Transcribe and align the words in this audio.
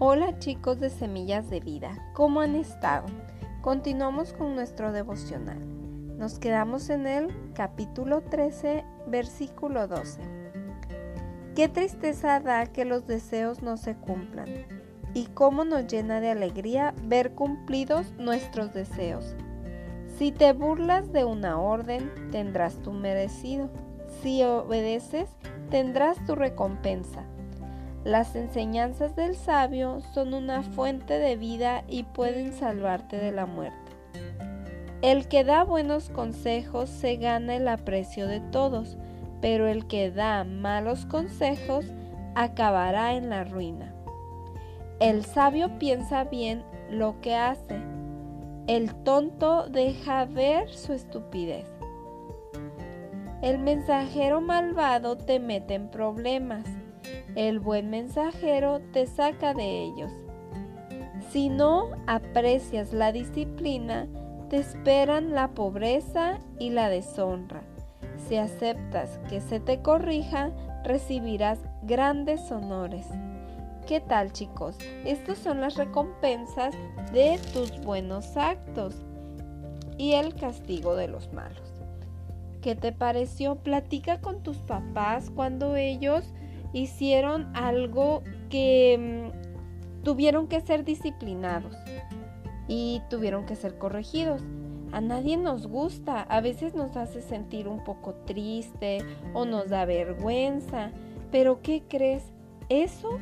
Hola 0.00 0.38
chicos 0.38 0.78
de 0.78 0.90
Semillas 0.90 1.50
de 1.50 1.58
Vida, 1.58 1.90
¿cómo 2.12 2.40
han 2.40 2.54
estado? 2.54 3.06
Continuamos 3.62 4.32
con 4.32 4.54
nuestro 4.54 4.92
devocional. 4.92 5.58
Nos 6.16 6.38
quedamos 6.38 6.88
en 6.88 7.08
el 7.08 7.52
capítulo 7.52 8.20
13, 8.20 8.84
versículo 9.08 9.88
12. 9.88 10.20
Qué 11.56 11.68
tristeza 11.68 12.38
da 12.38 12.66
que 12.66 12.84
los 12.84 13.08
deseos 13.08 13.60
no 13.60 13.76
se 13.76 13.96
cumplan 13.96 14.46
y 15.14 15.26
cómo 15.26 15.64
nos 15.64 15.88
llena 15.88 16.20
de 16.20 16.30
alegría 16.30 16.94
ver 17.02 17.32
cumplidos 17.32 18.12
nuestros 18.18 18.72
deseos. 18.72 19.34
Si 20.16 20.30
te 20.30 20.52
burlas 20.52 21.12
de 21.12 21.24
una 21.24 21.60
orden, 21.60 22.08
tendrás 22.30 22.76
tu 22.82 22.92
merecido. 22.92 23.68
Si 24.22 24.44
obedeces, 24.44 25.28
tendrás 25.70 26.24
tu 26.24 26.36
recompensa. 26.36 27.24
Las 28.08 28.34
enseñanzas 28.36 29.14
del 29.16 29.36
sabio 29.36 30.00
son 30.14 30.32
una 30.32 30.62
fuente 30.62 31.18
de 31.18 31.36
vida 31.36 31.84
y 31.88 32.04
pueden 32.04 32.54
salvarte 32.54 33.18
de 33.18 33.32
la 33.32 33.44
muerte. 33.44 33.92
El 35.02 35.28
que 35.28 35.44
da 35.44 35.62
buenos 35.62 36.08
consejos 36.08 36.88
se 36.88 37.16
gana 37.16 37.56
el 37.56 37.68
aprecio 37.68 38.26
de 38.26 38.40
todos, 38.40 38.96
pero 39.42 39.66
el 39.66 39.86
que 39.88 40.10
da 40.10 40.44
malos 40.44 41.04
consejos 41.04 41.84
acabará 42.34 43.12
en 43.12 43.28
la 43.28 43.44
ruina. 43.44 43.92
El 45.00 45.26
sabio 45.26 45.78
piensa 45.78 46.24
bien 46.24 46.64
lo 46.88 47.20
que 47.20 47.34
hace, 47.34 47.76
el 48.68 48.94
tonto 49.04 49.68
deja 49.68 50.24
ver 50.24 50.70
su 50.70 50.94
estupidez. 50.94 51.66
El 53.42 53.58
mensajero 53.58 54.40
malvado 54.40 55.18
te 55.18 55.38
mete 55.40 55.74
en 55.74 55.90
problemas 55.90 56.64
el 57.38 57.60
buen 57.60 57.88
mensajero 57.88 58.80
te 58.92 59.06
saca 59.06 59.54
de 59.54 59.84
ellos. 59.84 60.10
Si 61.30 61.48
no 61.48 61.90
aprecias 62.08 62.92
la 62.92 63.12
disciplina, 63.12 64.08
te 64.50 64.56
esperan 64.56 65.34
la 65.34 65.46
pobreza 65.52 66.40
y 66.58 66.70
la 66.70 66.88
deshonra. 66.88 67.62
Si 68.28 68.36
aceptas 68.36 69.20
que 69.28 69.40
se 69.40 69.60
te 69.60 69.82
corrija, 69.82 70.50
recibirás 70.82 71.60
grandes 71.82 72.50
honores. 72.50 73.06
¿Qué 73.86 74.00
tal 74.00 74.32
chicos? 74.32 74.76
Estas 75.04 75.38
son 75.38 75.60
las 75.60 75.76
recompensas 75.76 76.74
de 77.12 77.38
tus 77.52 77.80
buenos 77.82 78.36
actos 78.36 78.96
y 79.96 80.14
el 80.14 80.34
castigo 80.34 80.96
de 80.96 81.06
los 81.06 81.32
malos. 81.32 81.72
¿Qué 82.62 82.74
te 82.74 82.90
pareció? 82.90 83.54
Platica 83.54 84.20
con 84.20 84.42
tus 84.42 84.56
papás 84.56 85.30
cuando 85.30 85.76
ellos 85.76 86.24
hicieron 86.72 87.54
algo 87.56 88.22
que 88.50 89.30
mm, 89.32 90.02
tuvieron 90.04 90.48
que 90.48 90.60
ser 90.60 90.84
disciplinados 90.84 91.74
y 92.66 93.02
tuvieron 93.10 93.46
que 93.46 93.56
ser 93.56 93.78
corregidos. 93.78 94.42
A 94.92 95.00
nadie 95.00 95.36
nos 95.36 95.66
gusta, 95.66 96.22
a 96.22 96.40
veces 96.40 96.74
nos 96.74 96.96
hace 96.96 97.20
sentir 97.20 97.68
un 97.68 97.84
poco 97.84 98.14
triste 98.26 98.98
o 99.34 99.44
nos 99.44 99.68
da 99.68 99.84
vergüenza, 99.84 100.92
pero 101.30 101.60
¿qué 101.60 101.82
crees? 101.88 102.24
Eso 102.68 103.18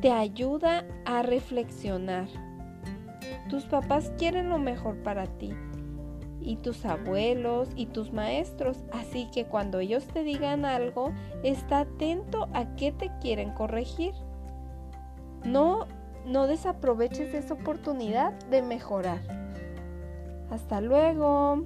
te 0.00 0.10
ayuda 0.10 0.84
a 1.04 1.22
reflexionar. 1.22 2.26
Tus 3.48 3.64
papás 3.66 4.12
quieren 4.18 4.48
lo 4.48 4.58
mejor 4.58 4.96
para 5.02 5.26
ti 5.26 5.52
y 6.44 6.56
tus 6.56 6.84
abuelos 6.84 7.70
y 7.74 7.86
tus 7.86 8.12
maestros. 8.12 8.84
Así 8.92 9.28
que 9.32 9.46
cuando 9.46 9.78
ellos 9.78 10.06
te 10.06 10.22
digan 10.22 10.64
algo, 10.64 11.12
está 11.42 11.80
atento 11.80 12.48
a 12.52 12.76
qué 12.76 12.92
te 12.92 13.10
quieren 13.20 13.52
corregir. 13.52 14.14
No, 15.44 15.86
no 16.26 16.46
desaproveches 16.46 17.34
esa 17.34 17.54
oportunidad 17.54 18.32
de 18.50 18.62
mejorar. 18.62 19.20
Hasta 20.50 20.80
luego. 20.80 21.64